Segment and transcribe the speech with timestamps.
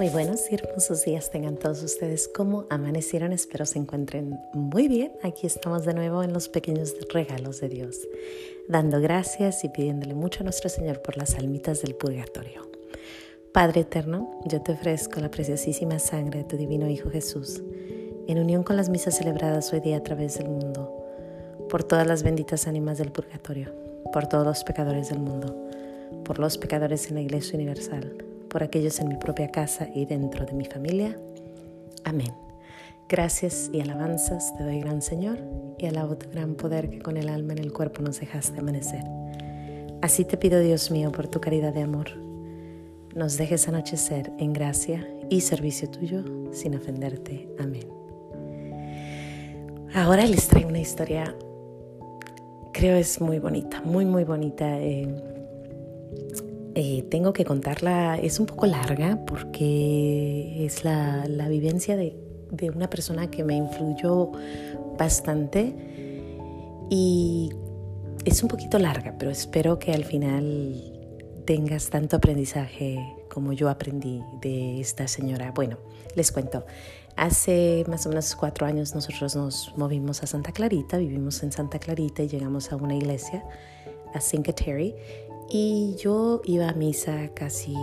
[0.00, 2.26] Muy buenos y hermosos días tengan todos ustedes.
[2.26, 3.34] ¿Cómo amanecieron?
[3.34, 5.12] Espero se encuentren muy bien.
[5.22, 8.08] Aquí estamos de nuevo en los pequeños regalos de Dios,
[8.66, 12.66] dando gracias y pidiéndole mucho a nuestro Señor por las almitas del purgatorio.
[13.52, 17.62] Padre eterno, yo te ofrezco la preciosísima sangre de tu divino Hijo Jesús,
[18.26, 20.96] en unión con las misas celebradas hoy día a través del mundo,
[21.68, 23.74] por todas las benditas ánimas del purgatorio,
[24.14, 25.54] por todos los pecadores del mundo,
[26.24, 30.44] por los pecadores en la Iglesia Universal por aquellos en mi propia casa y dentro
[30.44, 31.16] de mi familia.
[32.04, 32.32] Amén.
[33.08, 35.38] Gracias y alabanzas te doy, gran Señor,
[35.78, 39.02] y alabo tu gran poder que con el alma en el cuerpo nos dejaste amanecer.
[40.02, 42.10] Así te pido, Dios mío, por tu caridad de amor,
[43.14, 47.48] nos dejes anochecer en gracia y servicio tuyo sin ofenderte.
[47.58, 47.88] Amén.
[49.92, 51.34] Ahora les traigo una historia,
[52.72, 54.80] creo es muy bonita, muy, muy bonita.
[54.80, 55.29] Eh,
[56.82, 62.16] eh, tengo que contarla, es un poco larga porque es la, vivencia de,
[62.74, 64.32] una persona que me influyó
[64.96, 65.74] bastante
[66.88, 67.50] y
[68.24, 70.82] es un poquito larga, pero espero que al final
[71.44, 75.52] tengas tanto aprendizaje como yo aprendí de esta señora.
[75.52, 75.76] Bueno,
[76.14, 76.64] les cuento.
[77.14, 81.78] Hace más o menos cuatro años nosotros nos movimos a Santa Clarita, vivimos en Santa
[81.78, 83.44] Clarita y llegamos a una iglesia,
[84.14, 84.94] a Cinque Terre,
[85.50, 87.74] y yo iba a misa casi,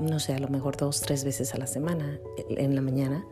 [0.00, 2.18] no sé, a lo mejor dos, tres veces a la semana,
[2.48, 3.26] en la mañana.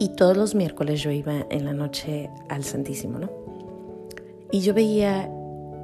[0.00, 3.30] Y todos los miércoles yo iba en la noche al Santísimo, ¿no?
[4.50, 5.30] Y yo veía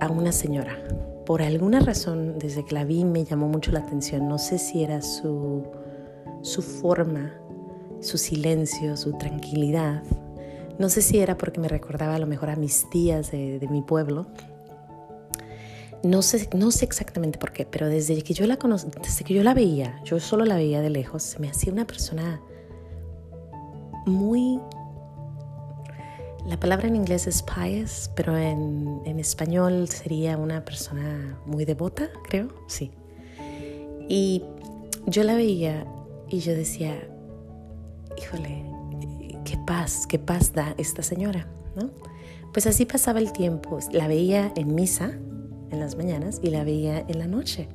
[0.00, 0.77] a una señora.
[1.25, 4.28] Por alguna razón, desde que la vi me llamó mucho la atención.
[4.28, 5.62] No sé si era su,
[6.42, 7.34] su forma,
[8.00, 10.02] su silencio, su tranquilidad.
[10.78, 13.69] No sé si era porque me recordaba a lo mejor a mis tías de, de
[13.69, 14.27] mi pueblo
[16.05, 19.43] no sé, no sé exactamente por qué, pero desde que yo la desde que yo
[19.43, 22.41] la veía, yo solo la veía de lejos, se me hacía una persona
[24.07, 24.61] muy
[26.47, 32.11] la palabra en inglés es pious, pero en, en, español sería una persona muy devota,
[32.29, 32.91] creo, sí.
[34.11, 34.43] Y
[35.07, 35.87] yo la veía
[36.29, 37.09] y yo decía,
[38.19, 38.63] híjole,
[39.45, 41.91] qué paz, qué paz da esta señora, ¿no?
[42.53, 45.19] Pues así pasaba el tiempo, la veía en misa,
[45.74, 47.68] en las mañanas y la veía en la noche.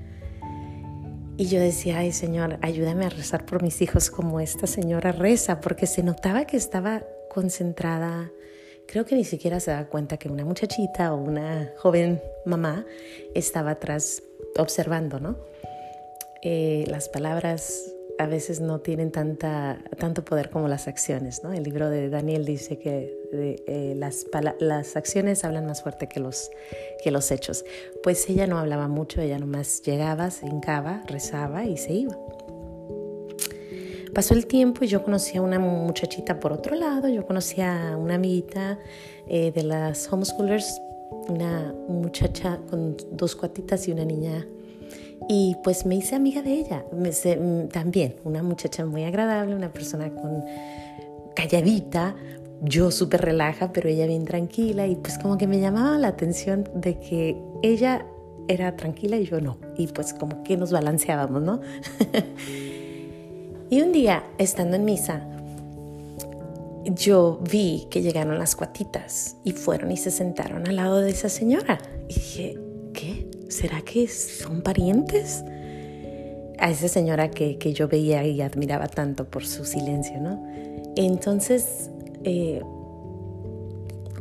[1.37, 5.61] Y yo decía, ay Señor, ayúdame a rezar por mis hijos como esta señora reza,
[5.61, 8.31] porque se notaba que estaba concentrada.
[8.88, 12.85] Creo que ni siquiera se da cuenta que una muchachita o una joven mamá
[13.35, 14.21] estaba atrás
[14.57, 15.38] observando, ¿no?
[16.41, 21.41] Eh, las palabras a veces no tienen tanta, tanto poder como las acciones.
[21.41, 21.53] ¿no?
[21.53, 24.25] El libro de Daniel dice que eh, las,
[24.59, 26.52] las, acciones hablan más fuerte que los,
[27.02, 27.63] que los hechos.
[28.03, 32.18] Pues ella no hablaba mucho, ella nomás llegaba, se hincaba, rezaba y se iba.
[34.13, 37.96] Pasó el tiempo y yo conocí a una muchachita por otro lado, yo conocí a
[37.96, 38.80] una amiguita
[39.30, 40.81] eh, de las homeschoolers,
[41.30, 44.46] una muchacha con dos cuatitas y una niña
[45.28, 50.09] y pues me hice amiga de ella, mm, también una muchacha muy agradable, una persona
[50.09, 50.44] con
[51.35, 52.16] calladita,
[52.62, 56.68] yo súper relaja, pero ella bien tranquila y pues como que me llamaba la atención
[56.74, 58.06] de que ella
[58.47, 61.62] era tranquila y yo no, y pues como que nos balanceábamos, ¿no?
[63.69, 65.28] y un día, estando en misa,
[66.86, 71.30] yo vi que llegaron las cuatitas y fueron y se sentaron al lado de esa
[71.30, 71.78] señora.
[72.07, 72.69] Y dije.
[73.49, 75.43] ¿Será que son parientes?
[76.59, 80.45] A esa señora que, yo veía y admiraba tanto por su silencio, ¿no?
[80.95, 81.89] Entonces,
[82.23, 82.61] eh,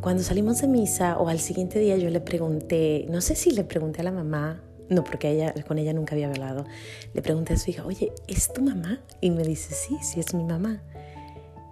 [0.01, 3.63] cuando salimos de misa o al siguiente día yo le pregunté, no sé si le
[3.63, 6.65] pregunté a la mamá, no, porque ella, con ella nunca había hablado,
[7.13, 9.01] le pregunté a su hija, oye, ¿es tu mamá?
[9.21, 10.81] Y me dice, sí, sí es mi mamá.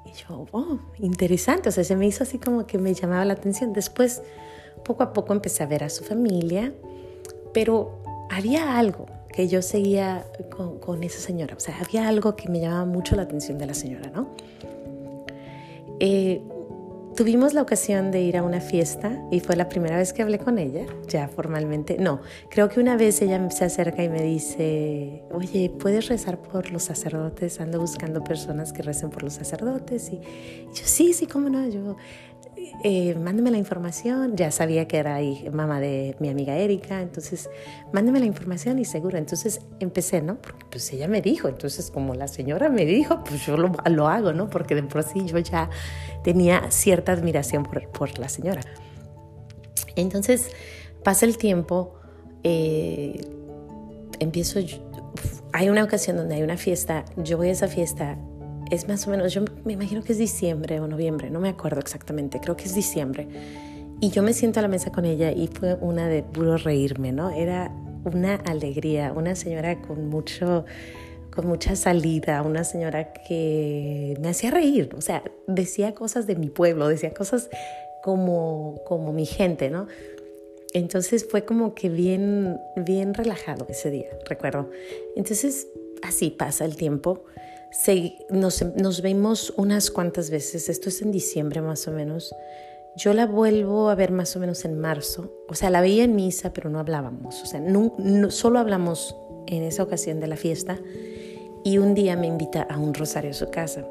[0.05, 3.33] Y yo, oh, interesante, o sea, se me hizo así como que me llamaba la
[3.33, 3.73] atención.
[3.73, 4.21] Después,
[4.83, 6.73] poco a poco empecé a ver a su familia
[7.57, 7.97] pero
[8.29, 10.27] había algo que yo seguía
[10.79, 13.73] con, esa señora, o sea, había algo que me llamaba mucho la atención de la
[13.73, 14.29] señora, ¿no?
[15.99, 16.43] Eh,
[17.15, 20.37] tuvimos la ocasión de ir a una fiesta y fue la primera vez que hablé
[20.37, 21.97] con ella, ya formalmente.
[21.97, 22.21] No,
[22.51, 26.83] creo que una vez ella se acerca y me dice, oye, ¿puedes rezar por los
[26.83, 27.59] sacerdotes?
[27.59, 30.11] Ando buscando personas que recen por los sacerdotes.
[30.11, 30.17] Y,
[30.75, 31.95] yo, sí, sí, cómo no, yo
[32.83, 34.35] eh, mándeme la información.
[34.35, 37.49] Ya sabía que era ahí mamá de mi amiga Erika, entonces
[37.93, 39.17] mándeme la información y seguro.
[39.17, 40.35] Entonces empecé, ¿no?
[40.41, 44.07] Porque pues ella me dijo, entonces como la señora me dijo, pues yo lo, lo
[44.07, 44.49] hago, ¿no?
[44.49, 45.69] Porque de por sí yo ya
[46.23, 48.61] tenía cierta admiración por, por la señora.
[49.95, 50.51] Entonces
[51.03, 51.95] pasa el tiempo,
[52.43, 53.19] eh,
[54.19, 54.59] empiezo
[55.53, 58.17] hay una ocasión donde hay una fiesta, yo voy a esa fiesta,
[58.71, 61.79] es más o menos, yo me imagino que es diciembre o noviembre, no me acuerdo
[61.79, 63.27] exactamente, creo que es diciembre.
[63.99, 67.11] Y yo me siento a la mesa con ella y fue una de puro reírme,
[67.11, 67.31] ¿no?
[67.31, 67.71] Era
[68.03, 70.65] una alegría, una señora con mucho
[71.37, 76.49] con mucha salida, una señora que me hacía reír, o sea, decía cosas de mi
[76.49, 77.51] pueblo, decía cosas
[78.01, 79.85] como, como mi gente, ¿no?
[80.73, 84.71] Entonces fue como que bien, bien relajado ese día, recuerdo.
[85.15, 85.67] Entonces
[86.01, 87.23] así pasa el tiempo.
[88.29, 92.33] Nos, nos vemos unas cuantas veces, esto es en diciembre más o menos.
[92.97, 95.31] Yo la vuelvo a ver más o menos en marzo.
[95.47, 97.43] O sea, la veía en misa, pero no hablábamos.
[97.43, 97.61] O sea,
[98.29, 99.15] solo hablamos
[99.45, 100.79] en esa ocasión de la fiesta.
[101.63, 103.85] Y un día me invita a un rosario a su casa.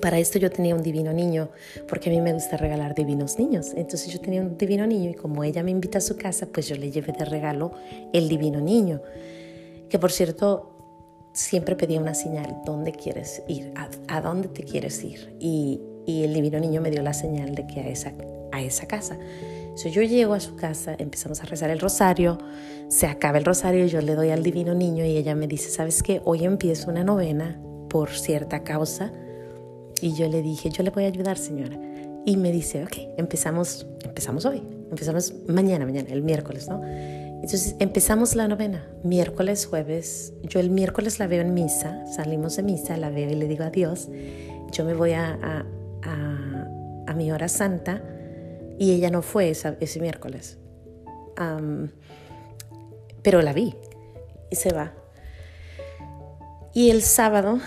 [0.00, 1.50] Para esto yo tenía un divino niño,
[1.86, 3.72] porque a mí me gusta regalar divinos niños.
[3.76, 6.66] Entonces yo tenía un divino niño y como ella me invita a su casa, pues
[6.66, 7.70] yo le llevé de regalo
[8.12, 9.00] el divino niño.
[9.88, 10.71] Que por cierto,
[11.32, 13.72] siempre pedía una señal, ¿dónde quieres ir?
[14.08, 15.34] ¿A, dónde te quieres ir?
[15.40, 18.12] Y, y el divino niño me dio la señal de que a esa,
[18.52, 19.18] a esa casa.
[19.74, 22.38] So, yo llego a su casa, empezamos a rezar el rosario,
[22.88, 26.02] se acaba el rosario, yo le doy al divino niño y ella me dice, ¿sabes
[26.02, 26.20] qué?
[26.24, 27.58] Hoy empiezo una novena
[27.88, 29.10] por cierta causa.
[30.02, 31.78] Y yo le dije, yo le voy a ayudar, señora.
[32.26, 36.82] Y me dice, ok, empezamos, empezamos hoy, empezamos mañana, mañana, el miércoles, ¿no?
[37.42, 40.32] Entonces empezamos la novena, miércoles, jueves.
[40.42, 43.64] Yo el miércoles la veo en misa, salimos de misa, la veo y le digo
[43.64, 44.08] adiós.
[44.70, 45.66] Yo me voy a
[46.02, 48.02] a, mi hora santa
[48.78, 50.58] y ella no fue ese miércoles.
[53.22, 53.74] pero la vi
[54.50, 54.92] y se va.
[56.74, 57.58] Y el sábado,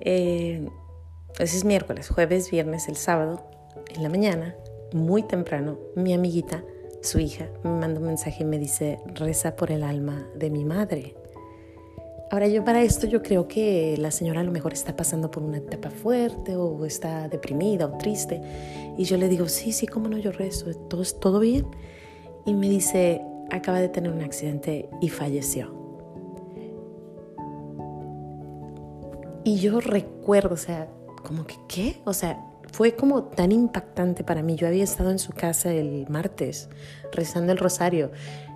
[0.00, 0.68] eh,
[1.38, 3.48] ese es miércoles, jueves, viernes, el sábado,
[3.94, 4.54] en la mañana,
[4.92, 6.62] muy temprano, mi amiguita,
[7.02, 10.64] su hija, me manda un mensaje y me dice, reza por el alma de mi
[10.64, 11.16] madre.
[12.30, 15.42] Ahora yo para esto yo creo que la señora a lo mejor está pasando por
[15.42, 18.40] una etapa fuerte o está deprimida o triste.
[18.96, 21.66] Y yo le digo, sí, sí, cómo no, yo rezo, todo, todo bien.
[22.46, 23.20] Y me dice,
[23.50, 25.74] acaba de tener un accidente y falleció.
[29.44, 30.88] Y yo recuerdo, o sea,
[31.22, 32.00] como que, ¿qué?
[32.04, 34.56] O sea, fue como tan impactante para mí.
[34.56, 36.68] Yo había estado en su casa el martes
[37.12, 38.10] rezando el rosario.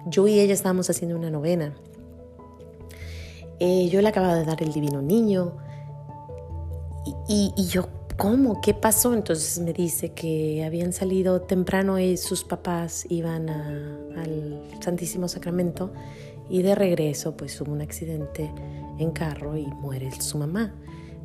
[0.07, 1.75] Yo y ella estábamos haciendo una novena.
[3.61, 5.57] Eh, yo le acababa de dar el divino niño.
[7.29, 8.61] Y, yo, ¿cómo?
[8.61, 9.15] ¿Qué pasó?
[9.15, 15.93] Entonces me dice que habían salido temprano y sus papás iban al Santísimo Sacramento
[16.49, 18.53] y de regreso pues hubo un accidente
[18.99, 20.75] en carro y muere su mamá,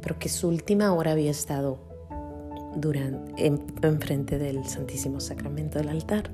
[0.01, 1.90] pero que su última hora había estado
[2.75, 6.29] durante, en, enfrente del Santísimo Sacramento del altar.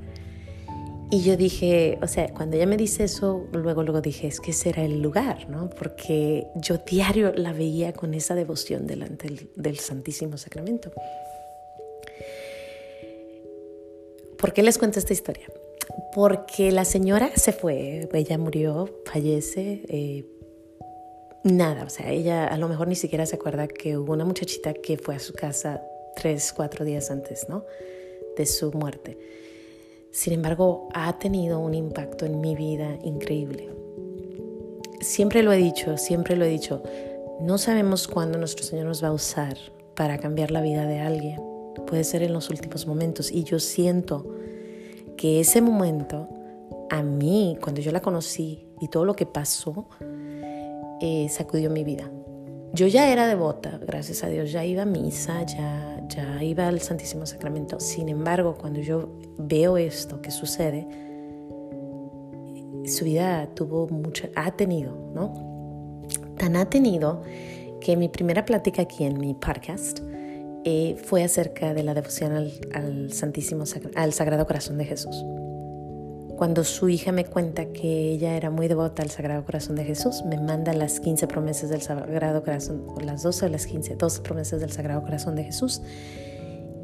[1.09, 4.51] Y yo dije, o sea, cuando ella me dice eso, luego, luego dije, es que
[4.51, 5.69] ese era el lugar, ¿no?
[5.69, 10.91] Porque yo diario la veía con esa devoción delante del, Santísimo Sacramento.
[14.37, 15.47] ¿Por qué les cuento esta historia?
[16.13, 20.25] Porque la señora se fue, ella murió, fallece, eh,
[21.43, 24.73] nada, o sea, ella a lo mejor ni siquiera se acuerda que hubo una muchachita
[24.73, 25.81] que fue a su casa
[26.17, 27.63] tres, cuatro días antes, ¿no?
[28.35, 29.17] De su muerte.
[30.11, 33.69] Sin embargo, ha tenido un impacto en mi vida increíble.
[34.99, 36.81] Siempre lo he dicho, siempre lo he dicho,
[37.39, 39.55] no sabemos cuándo nuestro Señor nos va a usar
[39.95, 41.39] para cambiar la vida de alguien.
[41.85, 43.31] Puede ser en los últimos momentos.
[43.31, 44.25] Y yo siento
[45.17, 46.27] que ese momento,
[46.89, 49.87] a mí, cuando yo la conocí y todo lo que pasó,
[50.99, 52.09] eh, sacudió mi vida.
[52.73, 56.81] Yo ya era devota, gracias a Dios, ya iba a misa, ya ya iba al
[56.81, 57.79] Santísimo Sacramento.
[57.79, 60.87] Sin embargo, cuando yo veo esto que sucede,
[62.85, 66.03] su vida tuvo mucha, ha tenido, ¿no?
[66.37, 67.21] Tan ha tenido
[67.81, 69.99] que mi primera plática aquí en mi podcast
[70.63, 72.33] eh, fue acerca de la devoción
[72.73, 73.63] al, Santísimo,
[73.95, 75.15] al Sagrado Corazón de Jesús.
[76.37, 80.23] Cuando su hija me cuenta que ella era muy devota al Sagrado Corazón de Jesús,
[80.23, 84.21] me manda las 15 promesas del Sagrado Corazón, o las 12 o las 15, 12
[84.21, 85.81] promesas del Sagrado Corazón de Jesús.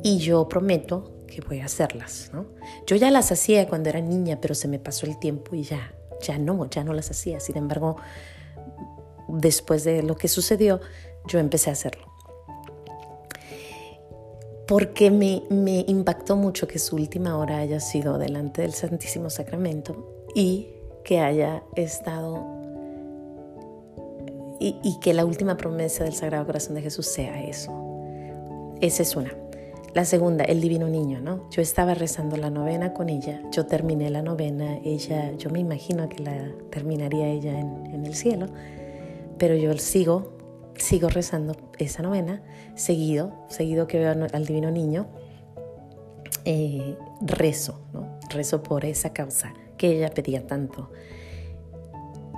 [0.01, 2.47] Y yo prometo que voy a hacerlas, ¿no?
[2.87, 5.93] Yo ya las hacía cuando era niña, pero se me pasó el tiempo y ya,
[6.19, 7.39] ya no, ya no las hacía.
[7.39, 7.97] Sin embargo,
[9.27, 10.81] después de lo que sucedió,
[11.27, 12.12] yo empecé a hacerlo
[14.67, 20.25] porque me, me impactó mucho que su última hora haya sido delante del Santísimo Sacramento
[20.35, 20.69] y
[21.03, 22.45] que haya estado
[24.59, 27.71] y, y, que la última promesa del Sagrado Corazón de Jesús sea eso.
[28.79, 29.35] Esa es una.
[29.93, 31.49] La segunda, el divino niño, ¿no?
[31.51, 36.07] Yo estaba rezando la novena con ella, yo terminé la novena, ella, yo me imagino
[36.07, 38.47] que la terminaría ella en, en el cielo,
[39.37, 40.33] pero yo sigo,
[40.75, 42.41] sigo rezando esa novena,
[42.75, 45.07] seguido, seguido que veo al Divino Niño,
[46.45, 48.19] eh, rezo, ¿no?
[48.29, 50.89] Rezo por esa causa que ella pedía tanto.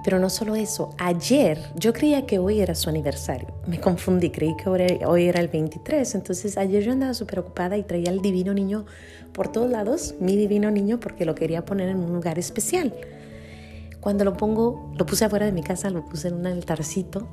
[0.03, 3.47] Pero no solo eso, ayer yo creía que hoy era su aniversario.
[3.65, 6.13] Me confundí, creí que hoy era el 23.
[6.13, 8.85] Entonces ayer yo andaba súper ocupada y traía al divino niño
[9.33, 12.93] por todos lados, mi divino niño, porque lo quería poner en un lugar especial.
[13.99, 17.27] Cuando lo pongo, lo puse afuera de mi casa, lo puse en un altarcito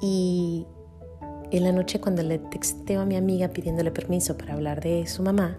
[0.00, 0.66] y
[1.50, 5.22] en la noche cuando le texteo a mi amiga pidiéndole permiso para hablar de su
[5.22, 5.58] mamá,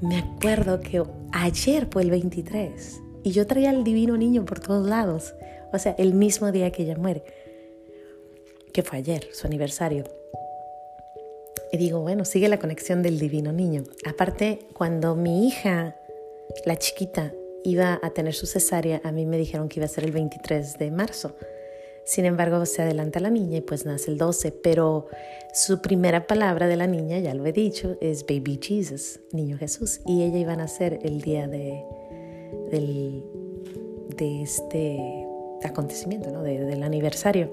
[0.00, 4.86] me acuerdo que ayer fue el 23 y yo traía al divino niño por todos
[4.86, 5.34] lados.
[5.72, 7.22] O sea, el mismo día que ella muere,
[8.72, 10.04] que fue ayer, su aniversario.
[11.72, 13.84] Y digo, bueno, sigue la conexión del divino niño.
[14.04, 15.96] Aparte, cuando mi hija,
[16.64, 17.32] la chiquita,
[17.62, 20.78] iba a tener su cesárea, a mí me dijeron que iba a ser el 23
[20.78, 21.36] de marzo.
[22.10, 25.06] Sin embargo, se adelanta la niña y pues nace el 12, pero
[25.54, 30.00] su primera palabra de la niña, ya lo he dicho, es Baby Jesus, Niño Jesús,
[30.04, 31.84] y ella iba a nacer el día de,
[34.18, 35.24] este
[35.62, 36.42] acontecimiento, ¿no?
[36.42, 37.48] del aniversario.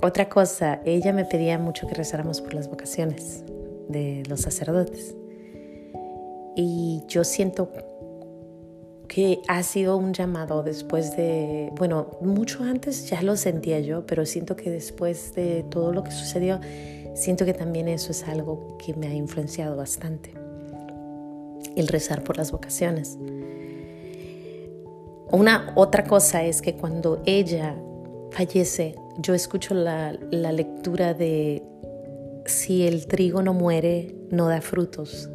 [0.00, 3.44] Otra cosa, ella me pedía mucho que rezáramos por las vocaciones
[3.86, 5.14] de los sacerdotes.
[6.56, 7.70] Y yo siento
[9.10, 14.24] que ha sido un llamado después de, bueno, mucho antes ya lo sentía yo, pero
[14.24, 16.60] siento que después de todo lo que sucedió,
[17.14, 20.32] siento que también eso es algo que me ha influenciado bastante,
[21.74, 23.18] el rezar por las vocaciones.
[25.32, 27.74] Una otra cosa es que cuando ella
[28.30, 31.64] fallece, yo escucho la, lectura de
[32.46, 35.28] si el trigo no muere, no da frutos.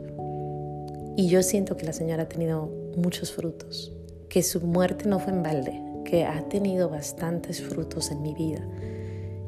[1.18, 3.94] Y yo siento que la señora ha tenido muchos frutos,
[4.30, 8.66] que su muerte no fue en balde, que ha tenido bastantes frutos en mi vida.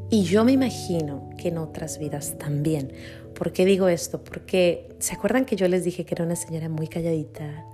[0.09, 2.93] Y yo me imagino que en otras vidas también.
[3.33, 4.23] ¿Por qué digo esto?
[4.23, 7.65] Porque se acuerdan que yo les dije que era una señora muy calladita,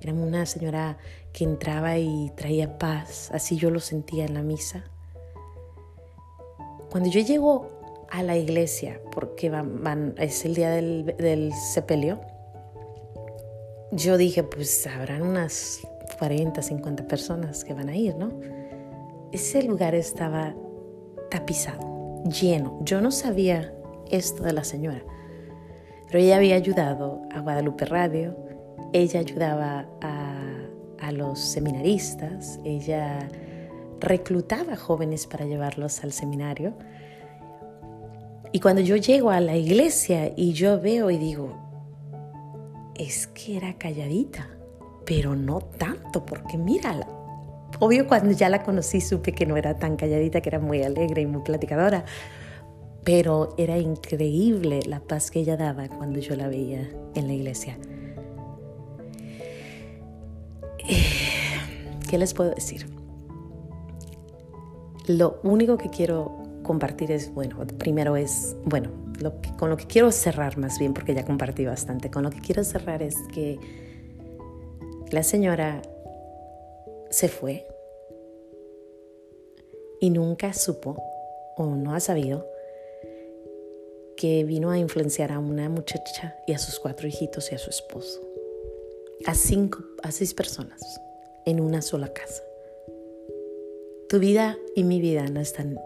[0.00, 0.98] era una señora
[1.32, 4.84] que entraba y traía paz, así yo lo sentía en la misa.
[6.90, 9.52] Cuando yo llego a la iglesia, porque
[10.16, 12.20] es el día del sepelio,
[13.92, 15.80] yo dije, pues habrán unas
[16.18, 18.30] 40, 50 personas que van a ir, ¿no?
[19.32, 20.54] Ese lugar estaba
[21.30, 22.78] tapizado, lleno.
[22.82, 23.72] Yo no sabía
[24.10, 25.02] esto de la señora,
[26.06, 28.36] pero ella había ayudado a Guadalupe Radio,
[28.92, 30.26] ella ayudaba a,
[31.12, 33.28] los seminaristas, ella
[33.98, 36.74] reclutaba jóvenes para llevarlos al seminario.
[38.52, 41.69] Y cuando yo llego a la iglesia y yo veo y digo,
[43.00, 44.50] es que era calladita,
[45.06, 47.08] pero no tanto, porque mírala.
[47.78, 51.22] Obvio cuando ya la conocí supe que no era tan calladita, que era muy alegre
[51.22, 52.04] y muy platicadora,
[53.02, 57.78] pero era increíble la paz que ella daba cuando yo la veía en la iglesia.
[62.10, 62.86] ¿Qué les puedo decir?
[65.06, 68.90] Lo único que quiero compartir es, bueno, primero es, bueno,
[69.58, 72.64] con lo que quiero cerrar más bien, porque ya compartí bastante, con lo que quiero
[72.64, 73.58] cerrar es que
[75.10, 75.82] la señora
[77.10, 77.66] se fue
[80.00, 81.02] y nunca supo
[81.56, 82.46] o no ha sabido
[84.16, 87.70] que vino a influenciar a una muchacha y a sus cuatro hijitos y a su
[87.70, 88.20] esposo,
[89.26, 91.00] a cinco, a seis personas
[91.46, 92.42] en una sola casa.
[94.08, 95.80] Tu vida y mi vida no están,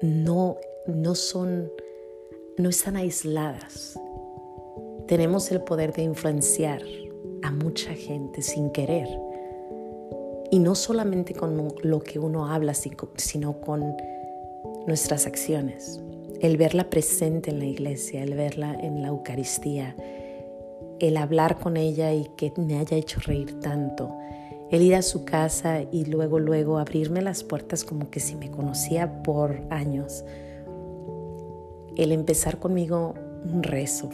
[0.00, 1.70] no, no son,
[2.58, 4.00] no están aisladas.
[5.06, 6.80] Tenemos el poder de influenciar
[7.42, 9.08] a mucha gente sin querer.
[10.50, 13.94] Y no solamente con lo que uno habla, sino con
[14.86, 16.00] nuestras acciones.
[16.40, 19.94] El verla presente en la iglesia, el verla en la Eucaristía,
[20.98, 24.16] el hablar con ella y que me haya hecho reír tanto,
[24.70, 28.50] el ir a su casa y luego, luego abrirme las puertas como que si me
[28.50, 30.24] conocía por años.
[31.96, 34.10] El empezar conmigo un rezo.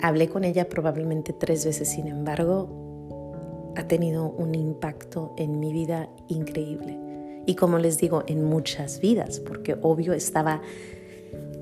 [0.00, 6.08] Hablé con ella probablemente tres veces, sin embargo, ha tenido un impacto en mi vida
[6.28, 6.98] increíble.
[7.46, 10.62] Y como les digo, en muchas vidas, porque obvio estaba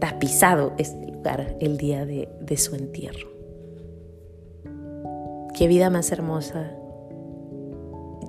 [0.01, 3.29] tapizado este lugar el día de, de su entierro.
[5.57, 6.73] Qué vida más hermosa.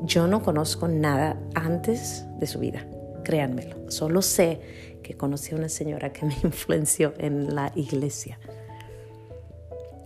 [0.04, 2.88] Yo no conozco nada antes de su vida,
[3.26, 3.92] créanmelo.
[3.92, 4.62] Solo sé
[5.04, 8.40] que conocí a una señora que me influenció en la iglesia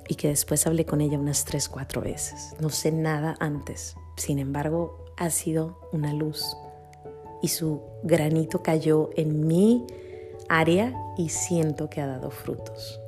[0.08, 2.56] y que después hablé con ella unas tres, cuatro veces.
[2.60, 3.96] No sé nada antes.
[4.18, 6.58] Sin embargo, ha sido una luz
[7.44, 9.86] y su granito cayó en mi
[10.50, 13.00] área y siento que ha dado frutos.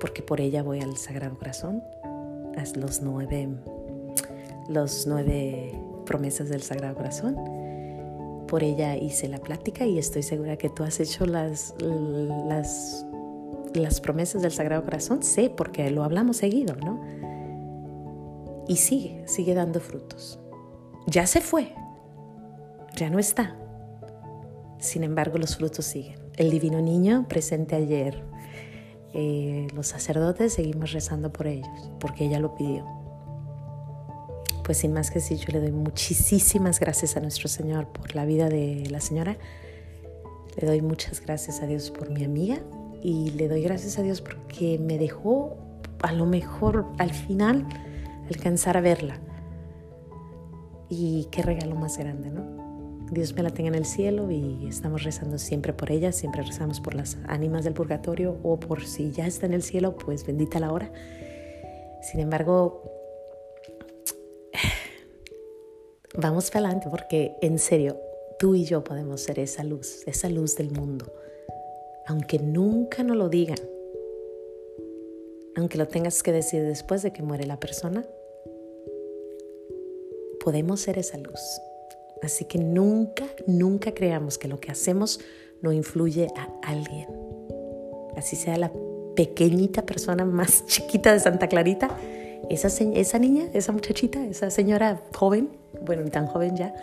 [0.00, 1.82] Porque por ella voy al Sagrado Corazón,
[2.56, 3.48] a los nueve,
[4.68, 7.36] los nueve promesas del Sagrado Corazón.
[8.48, 13.06] Por ella hice la plática y estoy segura que tú has hecho las, las,
[14.02, 15.22] promesas del Sagrado Corazón.
[15.22, 17.02] Sé, porque lo hablamos seguido, ¿no?
[18.68, 20.38] Y sigue, sigue dando frutos.
[21.06, 21.74] Ya se fue,
[22.96, 23.56] ya no está.
[24.78, 26.18] Sin embargo, los frutos siguen.
[26.36, 28.22] El divino niño presente ayer.
[29.12, 33.03] Eh, los sacerdotes seguimos rezando por ellos, porque ella lo pidió.
[34.64, 38.24] Pues sin más que decir, yo le doy muchísimas gracias a nuestro Señor por la
[38.24, 39.36] vida de la señora.
[40.56, 42.58] Le doy muchas gracias a Dios por mi amiga
[43.02, 45.58] y le doy gracias a Dios porque me dejó
[46.00, 47.66] a lo mejor al final
[48.30, 49.20] alcanzar a verla.
[50.88, 52.64] Y qué regalo más grande, ¿no?
[53.10, 56.80] Dios me la tenga en el cielo y estamos rezando siempre por ella, siempre rezamos
[56.80, 60.58] por las ánimas del purgatorio o por si ya está en el cielo, pues bendita
[60.58, 60.90] la hora.
[62.00, 62.93] Sin embargo,
[66.14, 68.00] vamos para adelante porque en serio,
[68.38, 71.12] tú y yo podemos ser esa luz, esa luz del mundo.
[72.06, 73.58] Aunque nunca nos lo digan,
[75.56, 78.04] aunque lo tengas que decir después de que muere la persona,
[80.40, 81.40] podemos ser esa luz.
[82.22, 85.20] Así que nunca, nunca creamos que lo que hacemos
[85.62, 87.08] no influye a alguien.
[88.16, 88.72] Así sea la
[89.16, 91.96] pequeñita persona más chiquita de Santa Clarita,
[92.50, 96.74] esa, esa niña, esa muchachita, esa señora joven, bueno, tan joven ya,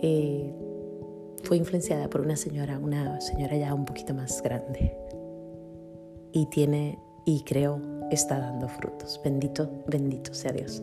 [0.00, 0.52] eh,
[1.42, 4.96] fue influenciada por una señora, una señora ya un poquito más grande.
[6.32, 9.20] Y tiene, y creo, está dando frutos.
[9.22, 10.82] Bendito, bendito sea Dios.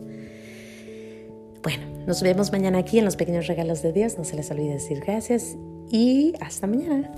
[1.62, 4.18] Bueno, nos vemos mañana aquí en los pequeños regalos de Dios.
[4.18, 5.56] No se les olvide decir gracias
[5.90, 7.12] y hasta mañana.